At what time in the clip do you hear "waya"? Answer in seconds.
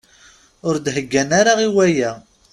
1.75-2.11